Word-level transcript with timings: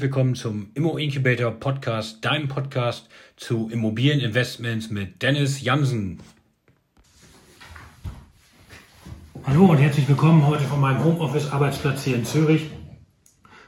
Herzlich 0.00 0.14
willkommen 0.14 0.34
zum 0.34 0.70
Immo 0.72 0.96
Incubator 0.96 1.50
Podcast, 1.50 2.24
deinem 2.24 2.48
Podcast 2.48 3.10
zu 3.36 3.68
Immobilieninvestments 3.70 4.88
mit 4.88 5.20
Dennis 5.20 5.60
Jansen. 5.60 6.20
Hallo 9.44 9.66
und 9.66 9.76
herzlich 9.76 10.08
willkommen 10.08 10.46
heute 10.46 10.64
von 10.64 10.80
meinem 10.80 11.04
Homeoffice-Arbeitsplatz 11.04 12.04
hier 12.04 12.16
in 12.16 12.24
Zürich. 12.24 12.70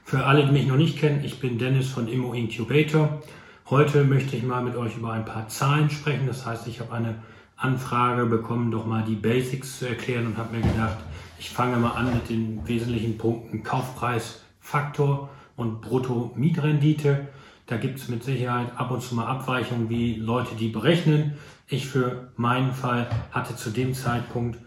Für 0.04 0.24
alle, 0.24 0.46
die 0.46 0.52
mich 0.52 0.66
noch 0.66 0.78
nicht 0.78 0.98
kennen, 0.98 1.22
ich 1.22 1.38
bin 1.38 1.58
Dennis 1.58 1.88
von 1.88 2.08
Immo 2.08 2.32
Incubator. 2.32 3.22
Heute 3.68 4.02
möchte 4.02 4.34
ich 4.34 4.42
mal 4.42 4.64
mit 4.64 4.74
euch 4.74 4.96
über 4.96 5.12
ein 5.12 5.26
paar 5.26 5.48
Zahlen 5.48 5.90
sprechen. 5.90 6.26
Das 6.26 6.46
heißt, 6.46 6.66
ich 6.66 6.80
habe 6.80 6.94
eine 6.94 7.16
Anfrage 7.56 8.24
bekommen, 8.24 8.70
doch 8.70 8.86
mal 8.86 9.04
die 9.04 9.16
Basics 9.16 9.80
zu 9.80 9.86
erklären 9.86 10.28
und 10.28 10.38
habe 10.38 10.56
mir 10.56 10.62
gedacht, 10.62 10.96
ich 11.38 11.50
fange 11.50 11.76
mal 11.76 11.90
an 11.90 12.14
mit 12.14 12.30
den 12.30 12.66
wesentlichen 12.66 13.18
Punkten 13.18 13.62
Kaufpreisfaktor 13.62 15.28
und 15.56 15.80
Brutto-Mietrendite. 15.80 17.28
Da 17.66 17.76
gibt 17.76 17.98
es 17.98 18.08
mit 18.08 18.24
Sicherheit 18.24 18.68
ab 18.76 18.90
und 18.90 19.02
zu 19.02 19.14
mal 19.14 19.26
Abweichungen, 19.26 19.88
wie 19.88 20.14
Leute 20.16 20.54
die 20.54 20.68
berechnen. 20.68 21.34
Ich 21.68 21.86
für 21.86 22.32
meinen 22.36 22.72
Fall 22.72 23.08
hatte 23.30 23.56
zu 23.56 23.70
dem 23.70 23.94
Zeitpunkt 23.94 24.58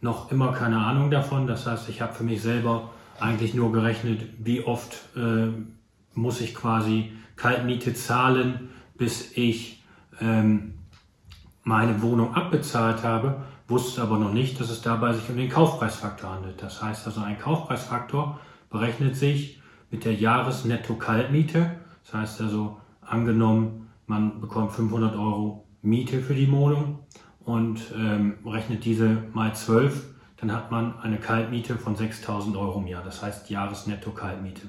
noch 0.00 0.30
immer 0.30 0.52
keine 0.52 0.78
Ahnung 0.78 1.10
davon. 1.10 1.46
Das 1.46 1.66
heißt, 1.66 1.88
ich 1.88 2.00
habe 2.00 2.14
für 2.14 2.24
mich 2.24 2.42
selber 2.42 2.90
eigentlich 3.18 3.54
nur 3.54 3.72
gerechnet, 3.72 4.22
wie 4.38 4.64
oft 4.64 4.96
äh, 5.16 5.48
muss 6.14 6.40
ich 6.40 6.54
quasi 6.54 7.12
Kaltmiete 7.36 7.94
zahlen, 7.94 8.70
bis 8.96 9.36
ich 9.36 9.82
ähm, 10.20 10.74
meine 11.64 12.02
Wohnung 12.02 12.34
abbezahlt 12.34 13.02
habe, 13.02 13.42
wusste 13.66 14.02
aber 14.02 14.18
noch 14.18 14.32
nicht, 14.32 14.60
dass 14.60 14.70
es 14.70 14.82
dabei 14.82 15.12
sich 15.12 15.28
um 15.28 15.36
den 15.36 15.48
Kaufpreisfaktor 15.48 16.30
handelt. 16.30 16.62
Das 16.62 16.82
heißt 16.82 17.06
also, 17.06 17.20
ein 17.22 17.38
Kaufpreisfaktor 17.38 18.38
berechnet 18.70 19.16
sich 19.16 19.60
mit 19.90 20.04
der 20.04 20.14
Jahresnetto-Kaltmiete. 20.14 21.70
Das 22.04 22.14
heißt 22.14 22.40
also, 22.42 22.78
angenommen, 23.00 23.88
man 24.06 24.40
bekommt 24.40 24.72
500 24.72 25.14
Euro 25.14 25.66
Miete 25.82 26.20
für 26.20 26.34
die 26.34 26.50
Wohnung 26.50 27.00
und 27.44 27.80
ähm, 27.96 28.38
rechnet 28.46 28.84
diese 28.84 29.24
mal 29.32 29.54
12, 29.54 30.04
dann 30.38 30.52
hat 30.52 30.70
man 30.70 30.98
eine 31.00 31.18
Kaltmiete 31.18 31.76
von 31.76 31.96
6000 31.96 32.56
Euro 32.56 32.80
im 32.80 32.86
Jahr. 32.86 33.04
Das 33.04 33.22
heißt 33.22 33.50
Jahresnetto-Kaltmiete. 33.50 34.62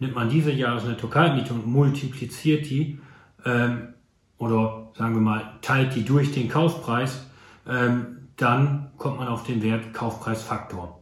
Nimmt 0.00 0.14
man 0.14 0.28
diese 0.28 0.52
Jahresnetto-Kaltmiete 0.52 1.54
und 1.54 1.66
multipliziert 1.66 2.68
die 2.68 3.00
ähm, 3.44 3.94
oder 4.38 4.90
sagen 4.96 5.14
wir 5.14 5.20
mal 5.20 5.58
teilt 5.62 5.94
die 5.94 6.04
durch 6.04 6.32
den 6.32 6.48
Kaufpreis, 6.48 7.26
ähm, 7.68 8.28
dann 8.36 8.92
kommt 8.96 9.18
man 9.18 9.28
auf 9.28 9.42
den 9.42 9.62
Wert 9.62 9.92
Kaufpreisfaktor. 9.92 11.00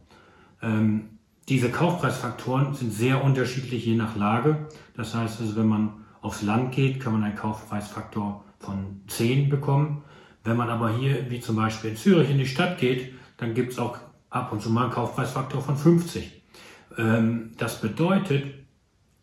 Ähm, 0.61 1.16
diese 1.49 1.69
Kaufpreisfaktoren 1.69 2.73
sind 2.73 2.91
sehr 2.91 3.23
unterschiedlich 3.23 3.85
je 3.85 3.95
nach 3.95 4.15
Lage. 4.15 4.67
Das 4.95 5.15
heißt, 5.15 5.39
also, 5.39 5.55
wenn 5.55 5.67
man 5.67 5.93
aufs 6.21 6.41
Land 6.41 6.73
geht, 6.73 6.99
kann 6.99 7.13
man 7.13 7.23
einen 7.23 7.35
Kaufpreisfaktor 7.35 8.43
von 8.59 9.01
10 9.07 9.49
bekommen. 9.49 10.03
Wenn 10.43 10.57
man 10.57 10.69
aber 10.69 10.97
hier, 10.97 11.29
wie 11.29 11.39
zum 11.39 11.55
Beispiel 11.55 11.91
in 11.91 11.97
Zürich, 11.97 12.29
in 12.29 12.37
die 12.37 12.45
Stadt 12.45 12.79
geht, 12.79 13.13
dann 13.37 13.53
gibt 13.53 13.73
es 13.73 13.79
auch 13.79 13.97
ab 14.29 14.51
und 14.51 14.61
zu 14.61 14.69
mal 14.69 14.83
einen 14.83 14.91
Kaufpreisfaktor 14.91 15.61
von 15.61 15.77
50. 15.77 16.41
Ähm, 16.97 17.51
das 17.57 17.79
bedeutet, 17.79 18.45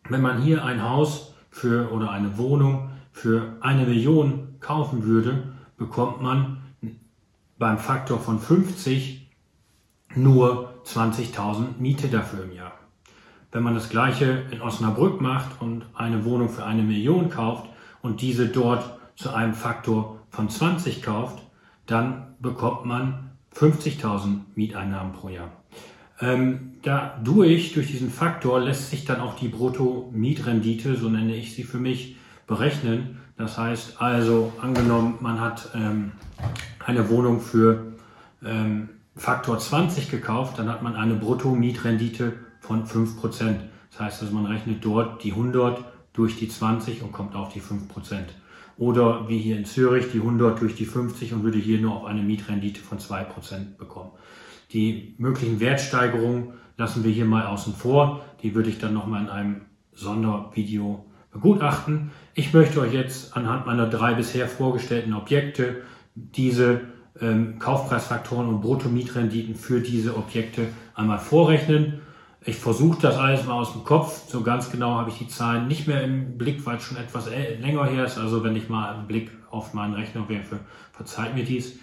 wenn 0.09 0.21
man 0.21 0.41
hier 0.41 0.63
ein 0.63 0.83
Haus 0.83 1.33
für 1.51 1.91
oder 1.91 2.11
eine 2.11 2.37
Wohnung 2.37 2.89
für 3.11 3.57
eine 3.61 3.85
Million 3.85 4.55
kaufen 4.59 5.03
würde, 5.03 5.55
bekommt 5.77 6.21
man 6.21 6.61
beim 7.57 7.77
Faktor 7.77 8.19
von 8.19 8.39
50 8.39 9.29
nur 10.15 10.74
20.000 10.85 11.79
Miete 11.79 12.07
dafür 12.07 12.43
im 12.43 12.53
Jahr. 12.53 12.73
Wenn 13.51 13.63
man 13.63 13.73
das 13.73 13.89
gleiche 13.89 14.43
in 14.51 14.61
Osnabrück 14.61 15.21
macht 15.21 15.61
und 15.61 15.85
eine 15.93 16.25
Wohnung 16.25 16.49
für 16.49 16.65
eine 16.65 16.83
Million 16.83 17.29
kauft 17.29 17.69
und 18.01 18.21
diese 18.21 18.47
dort 18.47 18.99
zu 19.15 19.33
einem 19.33 19.53
Faktor 19.53 20.19
von 20.29 20.49
20 20.49 21.01
kauft, 21.01 21.41
dann 21.85 22.35
bekommt 22.39 22.85
man 22.85 23.31
50.000 23.55 24.41
Mieteinnahmen 24.55 25.13
pro 25.13 25.29
Jahr. 25.29 25.51
Ähm, 26.19 26.73
dadurch, 26.81 27.73
durch 27.73 27.87
diesen 27.87 28.09
Faktor, 28.09 28.59
lässt 28.59 28.89
sich 28.89 29.05
dann 29.05 29.21
auch 29.21 29.35
die 29.35 29.47
Brutto-Mietrendite, 29.47 30.95
so 30.95 31.09
nenne 31.09 31.35
ich 31.35 31.55
sie 31.55 31.63
für 31.63 31.77
mich, 31.77 32.17
berechnen. 32.47 33.19
Das 33.37 33.57
heißt 33.57 34.01
also, 34.01 34.53
angenommen, 34.61 35.15
man 35.19 35.39
hat 35.39 35.69
ähm, 35.75 36.13
eine 36.85 37.09
Wohnung 37.09 37.41
für 37.41 37.93
ähm, 38.43 38.89
Faktor 39.15 39.59
20 39.59 40.11
gekauft, 40.11 40.59
dann 40.59 40.69
hat 40.69 40.83
man 40.83 40.95
eine 40.95 41.15
Brutto-Mietrendite 41.15 42.33
von 42.59 42.85
5%. 42.85 43.55
Das 43.91 43.99
heißt 43.99 44.21
also, 44.21 44.33
man 44.33 44.45
rechnet 44.45 44.83
dort 44.83 45.23
die 45.23 45.31
100 45.31 45.83
durch 46.13 46.37
die 46.37 46.49
20 46.49 47.01
und 47.01 47.11
kommt 47.11 47.35
auf 47.35 47.53
die 47.53 47.61
5%. 47.61 47.87
Oder 48.77 49.29
wie 49.29 49.37
hier 49.37 49.57
in 49.57 49.65
Zürich 49.65 50.11
die 50.11 50.19
100 50.19 50.59
durch 50.59 50.75
die 50.75 50.85
50 50.85 51.33
und 51.33 51.43
würde 51.43 51.57
hier 51.57 51.79
nur 51.79 51.95
auf 51.95 52.05
eine 52.05 52.21
Mietrendite 52.21 52.81
von 52.81 52.99
2% 52.99 53.77
bekommen. 53.77 54.11
Die 54.73 55.15
möglichen 55.17 55.61
Wertsteigerungen 55.61 56.53
lassen 56.77 57.05
wir 57.05 57.11
hier 57.11 57.25
mal 57.25 57.45
außen 57.45 57.73
vor. 57.73 58.25
Die 58.43 58.53
würde 58.53 58.69
ich 58.69 58.79
dann 58.79 58.93
nochmal 58.93 59.21
in 59.23 59.29
einem 59.29 59.61
Sondervideo 59.93 61.05
begutachten. 61.31 62.11
Ich 62.33 62.53
möchte 62.53 62.81
euch 62.81 62.93
jetzt 62.93 63.37
anhand 63.37 63.65
meiner 63.65 63.87
drei 63.87 64.13
bisher 64.13 64.47
vorgestellten 64.47 65.13
Objekte 65.13 65.83
diese 66.15 66.81
ähm, 67.21 67.59
Kaufpreisfaktoren 67.59 68.47
und 68.47 68.61
Bruttomietrenditen 68.61 69.55
für 69.55 69.79
diese 69.79 70.15
Objekte 70.15 70.67
einmal 70.93 71.19
vorrechnen. 71.19 72.01
Ich 72.47 72.57
versuche 72.57 73.01
das 73.01 73.17
alles 73.17 73.45
mal 73.45 73.53
aus 73.53 73.73
dem 73.73 73.83
Kopf. 73.83 74.29
So 74.29 74.41
ganz 74.41 74.69
genau 74.69 74.95
habe 74.95 75.09
ich 75.09 75.17
die 75.17 75.27
Zahlen 75.27 75.67
nicht 75.67 75.87
mehr 75.87 76.03
im 76.03 76.37
Blick, 76.37 76.65
weil 76.65 76.77
es 76.77 76.83
schon 76.83 76.97
etwas 76.97 77.27
länger 77.59 77.85
her 77.85 78.05
ist. 78.05 78.19
Also 78.19 78.43
wenn 78.43 78.55
ich 78.55 78.69
mal 78.69 78.93
einen 78.93 79.07
Blick 79.07 79.31
auf 79.49 79.73
meinen 79.73 79.95
Rechner 79.95 80.29
werfe, 80.29 80.59
verzeiht 80.93 81.33
mir 81.33 81.43
dies. 81.43 81.79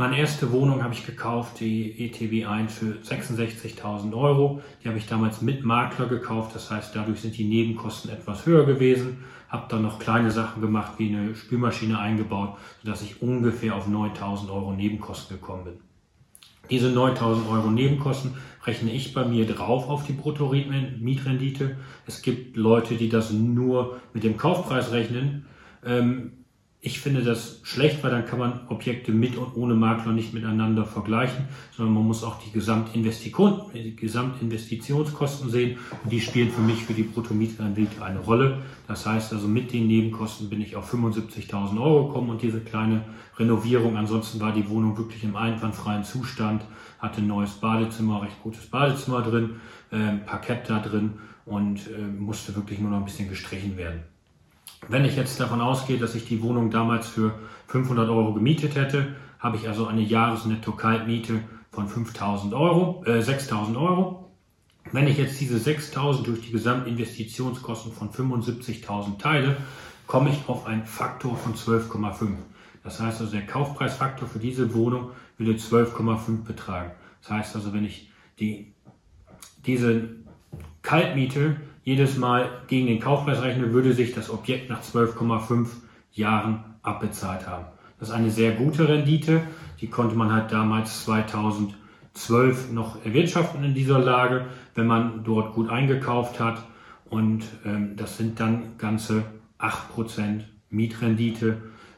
Meine 0.00 0.16
erste 0.16 0.52
Wohnung 0.52 0.84
habe 0.84 0.94
ich 0.94 1.04
gekauft, 1.04 1.58
die 1.58 2.06
ETW 2.06 2.44
1 2.44 2.72
für 2.72 2.92
66.000 3.02 4.16
Euro. 4.16 4.62
Die 4.80 4.86
habe 4.86 4.96
ich 4.96 5.08
damals 5.08 5.42
mit 5.42 5.64
Makler 5.64 6.06
gekauft, 6.06 6.54
das 6.54 6.70
heißt, 6.70 6.94
dadurch 6.94 7.20
sind 7.20 7.36
die 7.36 7.42
Nebenkosten 7.42 8.12
etwas 8.12 8.46
höher 8.46 8.64
gewesen. 8.64 9.24
Habe 9.48 9.66
dann 9.68 9.82
noch 9.82 9.98
kleine 9.98 10.30
Sachen 10.30 10.62
gemacht, 10.62 10.92
wie 10.98 11.08
eine 11.08 11.34
Spülmaschine 11.34 11.98
eingebaut, 11.98 12.58
sodass 12.80 13.02
ich 13.02 13.20
ungefähr 13.22 13.74
auf 13.74 13.88
9.000 13.88 14.48
Euro 14.50 14.72
Nebenkosten 14.72 15.40
gekommen 15.40 15.64
bin. 15.64 15.80
Diese 16.70 16.90
9.000 16.90 17.50
Euro 17.50 17.68
Nebenkosten 17.68 18.34
rechne 18.64 18.92
ich 18.92 19.12
bei 19.14 19.24
mir 19.24 19.48
drauf 19.48 19.88
auf 19.88 20.06
die 20.06 20.12
Brutto-Mietrendite. 20.12 21.76
Es 22.06 22.22
gibt 22.22 22.56
Leute, 22.56 22.94
die 22.94 23.08
das 23.08 23.32
nur 23.32 23.98
mit 24.12 24.22
dem 24.22 24.36
Kaufpreis 24.36 24.92
rechnen. 24.92 25.46
Ähm, 25.84 26.37
ich 26.80 27.00
finde 27.00 27.24
das 27.24 27.58
schlecht, 27.64 28.04
weil 28.04 28.12
dann 28.12 28.24
kann 28.24 28.38
man 28.38 28.60
Objekte 28.68 29.10
mit 29.10 29.36
und 29.36 29.56
ohne 29.56 29.74
Makler 29.74 30.12
nicht 30.12 30.32
miteinander 30.32 30.84
vergleichen, 30.84 31.48
sondern 31.76 31.94
man 31.94 32.04
muss 32.04 32.22
auch 32.22 32.40
die, 32.40 32.52
Gesamtinvestition, 32.52 33.62
die 33.74 33.96
Gesamtinvestitionskosten 33.96 35.50
sehen 35.50 35.78
und 36.04 36.12
die 36.12 36.20
spielen 36.20 36.50
für 36.50 36.60
mich 36.60 36.84
für 36.84 36.92
die 36.92 37.02
Bruttomietrendite 37.02 38.04
eine 38.04 38.20
Rolle. 38.20 38.62
Das 38.86 39.06
heißt 39.06 39.32
also 39.32 39.48
mit 39.48 39.72
den 39.72 39.88
Nebenkosten 39.88 40.48
bin 40.48 40.60
ich 40.60 40.76
auf 40.76 40.92
75.000 40.92 41.82
Euro 41.82 42.06
gekommen 42.06 42.30
und 42.30 42.42
diese 42.42 42.60
kleine 42.60 43.04
Renovierung, 43.36 43.96
ansonsten 43.96 44.38
war 44.38 44.52
die 44.52 44.68
Wohnung 44.68 44.96
wirklich 44.96 45.24
im 45.24 45.34
einwandfreien 45.34 46.04
Zustand, 46.04 46.62
hatte 47.00 47.20
ein 47.20 47.26
neues 47.26 47.54
Badezimmer, 47.54 48.22
recht 48.22 48.40
gutes 48.44 48.66
Badezimmer 48.66 49.22
drin, 49.22 49.56
äh, 49.90 50.18
Parkett 50.24 50.70
da 50.70 50.78
drin 50.78 51.14
und 51.44 51.88
äh, 51.88 51.98
musste 52.00 52.54
wirklich 52.54 52.78
nur 52.78 52.90
noch 52.90 52.98
ein 52.98 53.04
bisschen 53.04 53.28
gestrichen 53.28 53.76
werden. 53.76 54.04
Wenn 54.86 55.04
ich 55.04 55.16
jetzt 55.16 55.40
davon 55.40 55.60
ausgehe, 55.60 55.98
dass 55.98 56.14
ich 56.14 56.26
die 56.26 56.42
Wohnung 56.42 56.70
damals 56.70 57.08
für 57.08 57.34
500 57.66 58.08
Euro 58.08 58.32
gemietet 58.34 58.76
hätte, 58.76 59.16
habe 59.38 59.56
ich 59.56 59.68
also 59.68 59.86
eine 59.86 60.02
Jahresnetto-Kaltmiete 60.02 61.40
von 61.70 61.88
5000 61.88 62.54
Euro, 62.54 63.04
äh, 63.04 63.20
6000 63.20 63.76
Euro. 63.76 64.30
Wenn 64.92 65.06
ich 65.06 65.18
jetzt 65.18 65.38
diese 65.40 65.58
6000 65.58 66.26
durch 66.26 66.40
die 66.40 66.52
Gesamtinvestitionskosten 66.52 67.92
von 67.92 68.10
75.000 68.10 69.18
teile, 69.18 69.56
komme 70.06 70.30
ich 70.30 70.48
auf 70.48 70.66
einen 70.66 70.86
Faktor 70.86 71.36
von 71.36 71.54
12,5. 71.54 72.36
Das 72.82 73.00
heißt 73.00 73.20
also, 73.20 73.32
der 73.32 73.46
Kaufpreisfaktor 73.46 74.26
für 74.28 74.38
diese 74.38 74.72
Wohnung 74.74 75.10
würde 75.36 75.52
12,5 75.52 76.44
betragen. 76.44 76.92
Das 77.20 77.30
heißt 77.30 77.56
also, 77.56 77.74
wenn 77.74 77.84
ich 77.84 78.10
die, 78.40 78.72
diese 79.66 80.08
Kaltmiete 80.82 81.56
jedes 81.88 82.18
Mal 82.18 82.50
gegen 82.66 82.86
den 82.86 83.00
Kaufpreis 83.00 83.40
rechne, 83.40 83.72
würde 83.72 83.94
sich 83.94 84.14
das 84.14 84.28
Objekt 84.28 84.68
nach 84.68 84.82
12,5 84.82 85.68
Jahren 86.12 86.62
abbezahlt 86.82 87.46
haben. 87.46 87.64
Das 87.98 88.10
ist 88.10 88.14
eine 88.14 88.30
sehr 88.30 88.52
gute 88.52 88.86
Rendite. 88.90 89.40
Die 89.80 89.86
konnte 89.86 90.14
man 90.14 90.30
halt 90.30 90.52
damals 90.52 91.04
2012 91.04 92.72
noch 92.72 93.02
erwirtschaften 93.06 93.64
in 93.64 93.72
dieser 93.72 94.00
Lage, 94.00 94.44
wenn 94.74 94.86
man 94.86 95.24
dort 95.24 95.54
gut 95.54 95.70
eingekauft 95.70 96.40
hat. 96.40 96.62
Und 97.08 97.44
ähm, 97.64 97.96
das 97.96 98.18
sind 98.18 98.38
dann 98.38 98.76
ganze 98.76 99.24
8% 99.58 100.42
Mietrendite. 100.68 101.56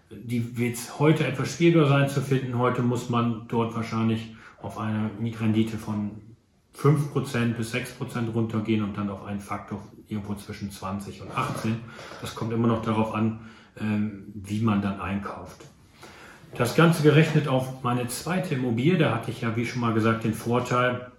Die 0.09 0.57
wird 0.57 0.79
heute 1.01 1.27
etwas 1.27 1.57
schwieriger 1.57 1.89
sein 1.89 2.09
zu 2.09 2.21
finden. 2.21 2.57
Heute 2.59 2.83
muss 2.83 3.11
man 3.11 3.47
dort 3.49 3.75
wahrscheinlich 3.75 4.37
auf 4.63 4.79
eine 4.79 5.11
Mietrendite 5.19 5.79
von 5.79 6.13
5% 6.77 7.55
bis 7.55 7.75
6% 7.75 8.33
runtergehen 8.33 8.83
und 8.83 8.97
dann 8.97 9.11
auf 9.11 9.25
einen 9.25 9.41
Faktor 9.41 9.83
irgendwo 10.09 10.35
zwischen 10.35 10.71
20 10.71 11.23
und 11.23 11.37
18. 11.37 11.77
Das 12.21 12.35
kommt 12.35 12.53
immer 12.53 12.69
noch 12.69 12.83
darauf 12.83 13.15
an, 13.15 13.41
ähm, 13.79 14.25
wie 14.35 14.61
man 14.61 14.83
dann 14.83 15.01
einkauft. 15.01 15.65
Das 16.57 16.75
Ganze 16.75 17.03
gerechnet 17.03 17.47
auf 17.47 17.83
meine 17.83 18.09
zweite 18.09 18.55
Immobilie, 18.55 18.99
da 18.99 19.15
hatte 19.15 19.31
ich 19.31 19.43
ja, 19.43 19.55
wie 19.57 19.67
schon 19.67 19.81
mal 19.81 19.95
gesagt, 19.95 20.25
den 20.25 20.35
Vorteil, 20.35 21.13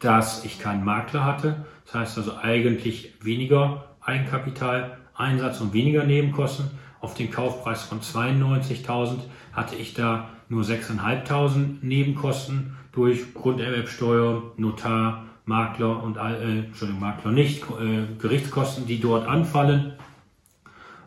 dass 0.00 0.44
ich 0.44 0.58
keinen 0.58 0.84
Makler 0.84 1.24
hatte. 1.24 1.64
Das 1.84 1.94
heißt 1.94 2.18
also 2.18 2.36
eigentlich 2.36 3.14
weniger 3.20 3.94
Eigenkapitaleinsatz 4.00 5.60
und 5.60 5.72
weniger 5.72 6.04
Nebenkosten. 6.04 6.70
Auf 7.00 7.14
den 7.14 7.30
Kaufpreis 7.30 7.82
von 7.82 8.00
92.000 8.00 9.18
hatte 9.52 9.76
ich 9.76 9.94
da 9.94 10.30
nur 10.48 10.64
6.500 10.64 11.78
Nebenkosten 11.82 12.76
durch 12.92 13.34
Grunderwerbsteuer, 13.34 14.42
Notar, 14.56 15.24
Makler 15.44 16.02
und 16.02 16.16
äh, 16.16 16.58
Entschuldigung, 16.66 17.00
Makler 17.00 17.32
nicht, 17.32 17.62
äh, 17.62 18.06
Gerichtskosten, 18.18 18.86
die 18.86 19.00
dort 19.00 19.26
anfallen 19.26 19.94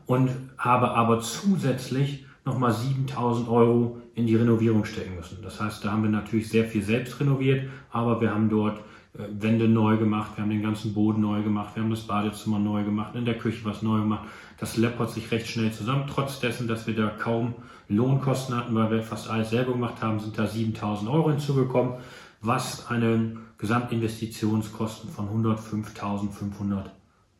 und 0.05 0.29
habe 0.57 0.91
aber 0.91 1.21
zusätzlich 1.21 2.25
nochmal 2.45 2.73
7000 2.73 3.47
Euro 3.47 4.01
in 4.15 4.27
die 4.27 4.35
Renovierung 4.35 4.85
stecken 4.85 5.15
müssen. 5.15 5.39
Das 5.41 5.59
heißt, 5.59 5.83
da 5.83 5.91
haben 5.91 6.03
wir 6.03 6.09
natürlich 6.09 6.49
sehr 6.49 6.65
viel 6.65 6.83
selbst 6.83 7.19
renoviert, 7.19 7.69
aber 7.91 8.19
wir 8.21 8.31
haben 8.31 8.49
dort 8.49 8.79
Wände 9.13 9.67
neu 9.67 9.97
gemacht, 9.97 10.31
wir 10.35 10.43
haben 10.43 10.49
den 10.49 10.63
ganzen 10.63 10.95
Boden 10.95 11.21
neu 11.21 11.43
gemacht, 11.43 11.75
wir 11.75 11.83
haben 11.83 11.91
das 11.91 12.01
Badezimmer 12.01 12.57
neu 12.57 12.83
gemacht, 12.83 13.13
in 13.13 13.25
der 13.25 13.37
Küche 13.37 13.63
was 13.63 13.83
neu 13.83 13.99
gemacht. 13.99 14.27
Das 14.57 14.75
läppert 14.75 15.11
sich 15.11 15.29
recht 15.29 15.47
schnell 15.47 15.71
zusammen. 15.71 16.05
Trotz 16.07 16.39
dessen, 16.39 16.67
dass 16.67 16.87
wir 16.87 16.95
da 16.95 17.09
kaum 17.09 17.53
Lohnkosten 17.89 18.55
hatten, 18.55 18.73
weil 18.73 18.89
wir 18.89 19.03
fast 19.03 19.29
alles 19.29 19.51
selber 19.51 19.73
gemacht 19.73 20.01
haben, 20.01 20.19
sind 20.19 20.37
da 20.39 20.47
7000 20.47 21.09
Euro 21.11 21.29
hinzugekommen, 21.29 21.95
was 22.41 22.87
einen 22.87 23.39
Gesamtinvestitionskosten 23.59 25.11
von 25.11 25.29
105.500 25.29 26.85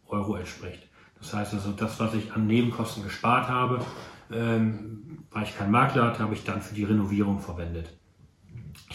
Euro 0.08 0.36
entspricht. 0.36 0.88
Das 1.20 1.34
heißt 1.34 1.56
also, 1.56 1.72
das, 1.72 2.00
was 2.00 2.14
ich 2.14 2.34
an 2.34 2.46
Nebenkosten 2.46 3.04
gespart 3.04 3.48
habe, 3.48 3.80
ähm, 4.32 5.24
weil 5.32 5.44
ich 5.44 5.58
keinen 5.58 5.72
Makler 5.72 6.04
hatte, 6.04 6.20
habe 6.20 6.36
ich 6.36 6.44
dann 6.44 6.62
für 6.62 6.76
die 6.76 6.84
Renovierung 6.84 7.40
verwendet. 7.40 7.98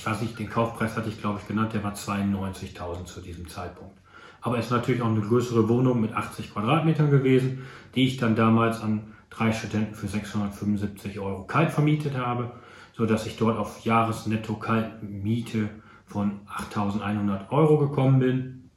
Ich 0.09 0.15
weiß 0.15 0.23
nicht, 0.23 0.39
den 0.39 0.49
Kaufpreis 0.49 0.97
hatte 0.97 1.11
ich 1.11 1.21
glaube 1.21 1.39
ich 1.39 1.47
genannt, 1.47 1.75
der 1.75 1.85
war 1.85 1.93
92.000 1.93 3.05
zu 3.05 3.21
diesem 3.21 3.47
Zeitpunkt. 3.47 3.95
Aber 4.41 4.57
es 4.57 4.65
ist 4.65 4.71
natürlich 4.71 5.03
auch 5.03 5.09
eine 5.09 5.21
größere 5.21 5.69
Wohnung 5.69 6.01
mit 6.01 6.15
80 6.15 6.55
Quadratmetern 6.55 7.11
gewesen, 7.11 7.67
die 7.95 8.07
ich 8.07 8.17
dann 8.17 8.35
damals 8.35 8.81
an 8.81 9.13
drei 9.29 9.53
Studenten 9.53 9.95
für 9.95 10.09
675 10.09 11.19
Euro 11.21 11.45
kalt 11.45 11.73
vermietet 11.73 12.17
habe, 12.17 12.53
so 12.97 13.05
dass 13.05 13.27
ich 13.27 13.37
dort 13.37 13.59
auf 13.59 13.85
Jahresnetto-Kaltmiete 13.85 15.69
von 16.07 16.41
8.100 16.73 17.51
Euro 17.51 17.77
gekommen 17.77 18.19
bin. 18.19 18.71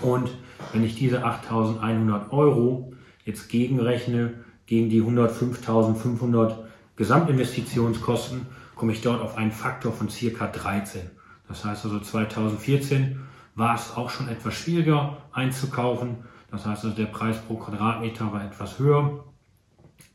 Und 0.00 0.30
wenn 0.72 0.84
ich 0.84 0.94
diese 0.94 1.26
8.100 1.26 2.30
Euro 2.30 2.94
jetzt 3.26 3.50
gegenrechne 3.50 4.42
gegen 4.64 4.88
die 4.88 5.02
105.500 5.02 6.54
Gesamtinvestitionskosten, 6.96 8.46
komme 8.76 8.92
ich 8.92 9.00
dort 9.00 9.20
auf 9.20 9.36
einen 9.36 9.50
Faktor 9.50 9.92
von 9.92 10.08
circa 10.08 10.46
13. 10.46 11.10
Das 11.48 11.64
heißt 11.64 11.84
also 11.84 11.98
2014 11.98 13.18
war 13.56 13.74
es 13.74 13.96
auch 13.96 14.10
schon 14.10 14.28
etwas 14.28 14.54
schwieriger 14.54 15.16
einzukaufen. 15.32 16.18
Das 16.50 16.66
heißt 16.66 16.84
also 16.84 16.96
der 16.96 17.06
Preis 17.06 17.40
pro 17.40 17.56
Quadratmeter 17.56 18.32
war 18.32 18.44
etwas 18.44 18.78
höher. 18.78 19.24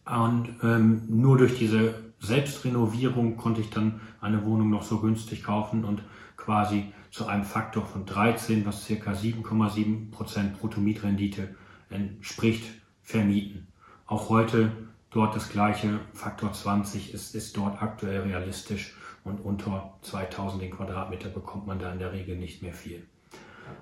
Und 0.05 0.49
ähm, 0.63 1.03
nur 1.09 1.37
durch 1.37 1.57
diese 1.57 1.95
Selbstrenovierung 2.19 3.35
konnte 3.35 3.61
ich 3.61 3.71
dann 3.71 3.99
eine 4.21 4.45
Wohnung 4.45 4.69
noch 4.69 4.83
so 4.83 4.99
günstig 4.99 5.43
kaufen 5.43 5.83
und 5.83 6.03
quasi 6.37 6.93
zu 7.09 7.25
einem 7.25 7.43
Faktor 7.43 7.85
von 7.85 8.05
13, 8.05 8.65
was 8.65 8.85
circa 8.85 9.11
7,7 9.11 10.11
Prozent 10.11 10.59
Bruttomietrendite 10.59 11.55
entspricht, 11.89 12.63
vermieten. 13.01 13.67
Auch 14.05 14.29
heute 14.29 14.71
dort 15.11 15.35
das 15.35 15.49
gleiche, 15.49 15.99
Faktor 16.13 16.53
20 16.53 17.13
ist, 17.13 17.35
ist 17.35 17.55
dort 17.55 17.81
aktuell 17.81 18.21
realistisch 18.21 18.95
und 19.23 19.39
unter 19.39 19.93
2000 20.01 20.63
den 20.63 20.71
Quadratmeter 20.71 21.29
bekommt 21.29 21.67
man 21.67 21.79
da 21.79 21.91
in 21.91 21.99
der 21.99 22.11
Regel 22.11 22.37
nicht 22.37 22.63
mehr 22.63 22.73
viel. 22.73 23.03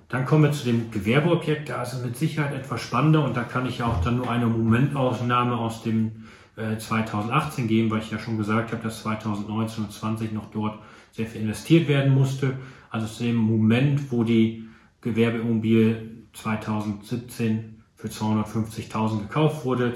Dann 0.09 0.25
kommen 0.25 0.43
wir 0.43 0.51
zu 0.51 0.65
dem 0.65 0.91
Gewerbeobjekt, 0.91 1.69
da 1.69 1.81
ist 1.81 1.93
es 1.93 2.03
mit 2.03 2.17
Sicherheit 2.17 2.53
etwas 2.53 2.81
spannender 2.81 3.23
und 3.23 3.37
da 3.37 3.43
kann 3.43 3.65
ich 3.65 3.81
auch 3.81 4.03
dann 4.03 4.17
nur 4.17 4.29
eine 4.29 4.47
Momentausnahme 4.47 5.55
aus 5.55 5.83
dem 5.83 6.25
äh, 6.55 6.77
2018 6.77 7.67
geben, 7.67 7.89
weil 7.89 7.99
ich 7.99 8.11
ja 8.11 8.19
schon 8.19 8.37
gesagt 8.37 8.71
habe, 8.71 8.83
dass 8.83 9.01
2019 9.01 9.85
und 9.85 9.91
2020 9.91 10.31
noch 10.31 10.51
dort 10.51 10.79
sehr 11.11 11.25
viel 11.27 11.41
investiert 11.41 11.87
werden 11.87 12.13
musste. 12.13 12.57
Also 12.89 13.07
zu 13.07 13.23
dem 13.23 13.35
Moment, 13.35 14.11
wo 14.11 14.23
die 14.23 14.67
Gewerbeimmobilie 15.01 16.09
2017 16.33 17.83
für 17.95 18.07
250.000 18.07 19.19
gekauft 19.19 19.65
wurde, 19.65 19.93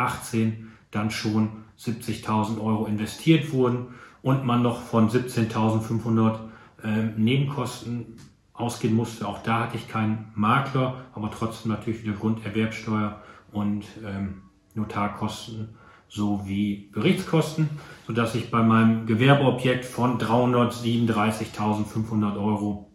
2018 0.00 0.72
dann 0.90 1.10
schon 1.10 1.50
70.000 1.78 2.58
Euro 2.60 2.86
investiert 2.86 3.52
wurden 3.52 3.94
und 4.22 4.44
man 4.44 4.62
noch 4.62 4.82
von 4.82 5.10
17.500 5.10 6.38
äh, 6.82 7.02
Nebenkosten 7.16 8.16
ausgehen 8.52 8.94
musste. 8.94 9.28
Auch 9.28 9.42
da 9.42 9.60
hatte 9.60 9.76
ich 9.76 9.88
keinen 9.88 10.32
Makler, 10.34 11.04
aber 11.14 11.30
trotzdem 11.30 11.72
natürlich 11.72 12.02
wieder 12.02 12.14
Grunderwerbsteuer 12.14 13.20
und 13.52 13.84
ähm, 14.04 14.42
Notarkosten 14.74 15.68
sowie 16.08 16.90
Gerichtskosten, 16.92 17.70
sodass 18.06 18.34
ich 18.34 18.50
bei 18.50 18.62
meinem 18.62 19.06
Gewerbeobjekt 19.06 19.84
von 19.84 20.18
337.500 20.18 22.36
Euro 22.36 22.90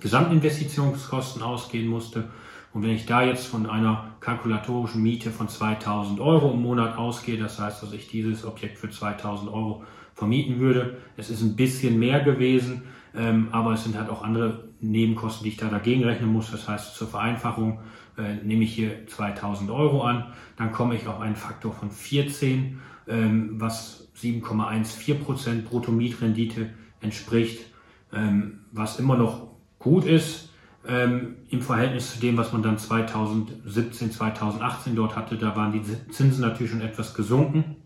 Gesamtinvestitionskosten 0.00 1.42
ausgehen 1.42 1.86
musste 1.88 2.28
und 2.76 2.82
wenn 2.82 2.90
ich 2.90 3.06
da 3.06 3.22
jetzt 3.22 3.46
von 3.46 3.64
einer 3.64 4.16
kalkulatorischen 4.20 5.02
Miete 5.02 5.30
von 5.30 5.48
2000 5.48 6.20
Euro 6.20 6.52
im 6.52 6.60
Monat 6.60 6.98
ausgehe, 6.98 7.38
das 7.38 7.58
heißt, 7.58 7.82
dass 7.82 7.94
ich 7.94 8.06
dieses 8.08 8.44
Objekt 8.44 8.76
für 8.76 8.90
2000 8.90 9.50
Euro 9.50 9.84
vermieten 10.12 10.60
würde, 10.60 10.98
es 11.16 11.30
ist 11.30 11.40
ein 11.40 11.56
bisschen 11.56 11.98
mehr 11.98 12.20
gewesen, 12.20 12.82
ähm, 13.14 13.48
aber 13.50 13.72
es 13.72 13.84
sind 13.84 13.96
halt 13.96 14.10
auch 14.10 14.22
andere 14.22 14.68
Nebenkosten, 14.80 15.44
die 15.44 15.52
ich 15.52 15.56
da 15.56 15.68
dagegen 15.70 16.04
rechnen 16.04 16.30
muss. 16.30 16.50
Das 16.50 16.68
heißt, 16.68 16.94
zur 16.94 17.08
Vereinfachung 17.08 17.78
äh, 18.18 18.34
nehme 18.44 18.64
ich 18.64 18.74
hier 18.74 19.06
2000 19.06 19.70
Euro 19.70 20.02
an, 20.02 20.26
dann 20.58 20.70
komme 20.70 20.96
ich 20.96 21.06
auf 21.06 21.18
einen 21.18 21.36
Faktor 21.36 21.72
von 21.72 21.90
14, 21.90 22.78
ähm, 23.08 23.52
was 23.54 24.12
7,14 24.18 25.14
Prozent 25.14 25.64
Bruttomietrendite 25.64 26.68
entspricht, 27.00 27.72
ähm, 28.12 28.66
was 28.70 28.98
immer 28.98 29.16
noch 29.16 29.48
gut 29.78 30.04
ist 30.04 30.50
ähm, 30.88 31.36
im 31.48 31.60
Verhältnis 31.62 32.12
zu 32.12 32.20
dem, 32.20 32.36
was 32.36 32.52
man 32.52 32.62
dann 32.62 32.78
2017, 32.78 34.12
2018 34.12 34.96
dort 34.96 35.16
hatte, 35.16 35.36
da 35.36 35.56
waren 35.56 35.72
die 35.72 35.82
Zinsen 36.10 36.42
natürlich 36.42 36.72
schon 36.72 36.80
etwas 36.80 37.14
gesunken. 37.14 37.76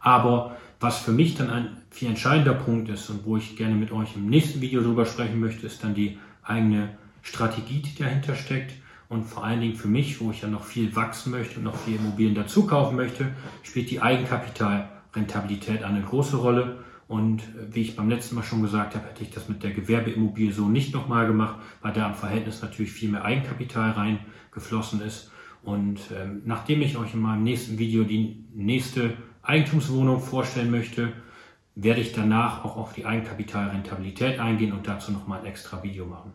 Aber 0.00 0.56
was 0.80 0.98
für 0.98 1.12
mich 1.12 1.34
dann 1.34 1.50
ein 1.50 1.76
viel 1.90 2.08
entscheidender 2.08 2.54
Punkt 2.54 2.88
ist 2.88 3.10
und 3.10 3.24
wo 3.24 3.36
ich 3.36 3.56
gerne 3.56 3.74
mit 3.74 3.90
euch 3.90 4.14
im 4.14 4.26
nächsten 4.26 4.60
Video 4.60 4.82
drüber 4.82 5.06
sprechen 5.06 5.40
möchte, 5.40 5.66
ist 5.66 5.82
dann 5.82 5.94
die 5.94 6.18
eigene 6.42 6.90
Strategie, 7.22 7.82
die 7.82 7.96
dahinter 8.00 8.34
steckt. 8.34 8.74
Und 9.08 9.24
vor 9.24 9.44
allen 9.44 9.60
Dingen 9.60 9.74
für 9.74 9.88
mich, 9.88 10.20
wo 10.20 10.30
ich 10.30 10.42
ja 10.42 10.48
noch 10.48 10.64
viel 10.64 10.94
wachsen 10.94 11.30
möchte 11.30 11.56
und 11.56 11.64
noch 11.64 11.76
viel 11.76 11.96
Immobilien 11.96 12.34
dazu 12.34 12.66
kaufen 12.66 12.94
möchte, 12.96 13.32
spielt 13.62 13.90
die 13.90 14.02
Eigenkapitalrentabilität 14.02 15.82
eine 15.82 16.02
große 16.02 16.36
Rolle. 16.36 16.76
Und 17.08 17.40
äh, 17.40 17.74
wie 17.74 17.80
ich 17.80 17.96
beim 17.96 18.08
letzten 18.08 18.36
Mal 18.36 18.44
schon 18.44 18.62
gesagt 18.62 18.94
habe, 18.94 19.06
hätte 19.08 19.24
ich 19.24 19.30
das 19.30 19.48
mit 19.48 19.62
der 19.62 19.72
Gewerbeimmobilie 19.72 20.52
so 20.52 20.68
nicht 20.68 20.94
nochmal 20.94 21.26
gemacht, 21.26 21.58
weil 21.82 21.92
da 21.92 22.06
im 22.06 22.14
Verhältnis 22.14 22.62
natürlich 22.62 22.92
viel 22.92 23.10
mehr 23.10 23.24
Eigenkapital 23.24 23.92
reingeflossen 23.92 25.00
ist. 25.00 25.30
Und 25.62 25.98
ähm, 26.16 26.42
nachdem 26.44 26.82
ich 26.82 26.96
euch 26.96 27.14
in 27.14 27.20
meinem 27.20 27.42
nächsten 27.42 27.78
Video 27.78 28.04
die 28.04 28.44
nächste 28.54 29.14
Eigentumswohnung 29.42 30.20
vorstellen 30.20 30.70
möchte, 30.70 31.12
werde 31.74 32.00
ich 32.00 32.12
danach 32.12 32.64
auch 32.64 32.76
auf 32.76 32.92
die 32.92 33.06
Eigenkapitalrentabilität 33.06 34.38
eingehen 34.38 34.72
und 34.72 34.86
dazu 34.86 35.12
nochmal 35.12 35.40
ein 35.40 35.46
extra 35.46 35.82
Video 35.82 36.06
machen. 36.06 36.32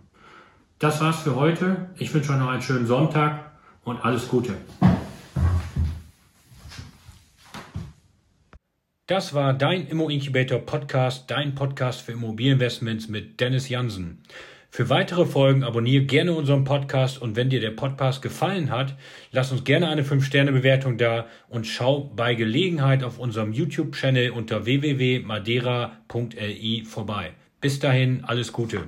Das 0.80 1.02
war's 1.02 1.22
für 1.22 1.36
heute. 1.36 1.90
Ich 1.98 2.14
wünsche 2.14 2.34
euch 2.34 2.40
noch 2.40 2.50
einen 2.50 2.62
schönen 2.62 2.88
Sonntag 2.88 3.52
und 3.84 4.04
alles 4.04 4.28
Gute. 4.28 4.56
Das 9.06 9.34
war 9.34 9.54
dein 9.54 9.86
Immo 9.88 10.08
Incubator 10.08 10.60
Podcast, 10.60 11.30
dein 11.30 11.56
Podcast 11.56 12.02
für 12.02 12.14
Immobilieninvestments 12.14 13.10
mit 13.10 13.42
Dennis 13.42 13.68
Jansen. 13.68 14.24
Für 14.70 14.90
weitere 14.90 15.26
Folgen 15.26 15.66
abonniere 15.66 16.06
gerne 16.06 16.32
unseren 16.34 16.64
Podcast 16.64 17.22
und 17.22 17.36
wenn 17.36 17.50
dir 17.50 17.60
der 17.60 17.72
Podcast 17.72 18.22
gefallen 18.22 18.72
hat, 18.72 18.96
lass 19.32 19.52
uns 19.52 19.66
gerne 19.66 19.90
eine 19.90 20.04
5-Sterne-Bewertung 20.04 20.98
da 20.98 21.28
und 21.50 21.68
schau 21.68 22.14
bei 22.16 22.34
Gelegenheit 22.34 23.04
auf 23.04 23.20
unserem 23.20 23.52
YouTube-Channel 23.52 24.32
unter 24.32 24.64
www.madeira.li 24.64 26.86
vorbei. 26.86 27.34
Bis 27.60 27.80
dahin, 27.80 28.24
alles 28.24 28.54
Gute. 28.54 28.88